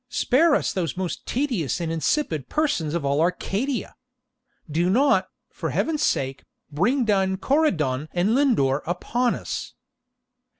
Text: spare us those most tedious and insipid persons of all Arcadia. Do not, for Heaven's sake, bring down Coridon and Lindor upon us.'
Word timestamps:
spare 0.09 0.55
us 0.55 0.73
those 0.73 0.97
most 0.97 1.27
tedious 1.27 1.79
and 1.79 1.91
insipid 1.91 2.49
persons 2.49 2.95
of 2.95 3.05
all 3.05 3.21
Arcadia. 3.21 3.93
Do 4.67 4.89
not, 4.89 5.29
for 5.51 5.69
Heaven's 5.69 6.01
sake, 6.01 6.43
bring 6.71 7.05
down 7.05 7.37
Coridon 7.37 8.09
and 8.11 8.29
Lindor 8.33 8.81
upon 8.87 9.35
us.' 9.35 9.75